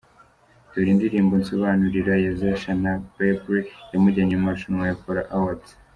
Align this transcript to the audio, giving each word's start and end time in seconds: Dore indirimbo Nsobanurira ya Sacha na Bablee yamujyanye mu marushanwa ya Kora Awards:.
Dore 0.71 0.89
indirimbo 0.93 1.33
Nsobanurira 1.41 2.13
ya 2.23 2.31
Sacha 2.39 2.71
na 2.83 2.93
Bablee 3.15 3.69
yamujyanye 3.91 4.33
mu 4.37 4.43
marushanwa 4.47 4.85
ya 4.89 4.97
Kora 5.01 5.21
Awards:. 5.35 5.69